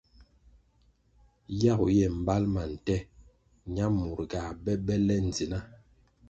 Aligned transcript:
Yagu 1.61 1.87
ye 1.97 2.05
mbali 2.19 2.47
ma 2.53 2.63
nte 2.73 2.95
ñamur 3.75 4.19
ga 4.31 4.41
be 4.63 4.73
be 4.85 4.95
le 5.07 5.15
ndzna. 5.25 5.59